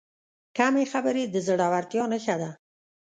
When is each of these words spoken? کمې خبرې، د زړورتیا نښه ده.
کمې 0.57 0.85
خبرې، 0.91 1.23
د 1.29 1.35
زړورتیا 1.47 2.03
نښه 2.11 2.35
ده. 2.41 2.49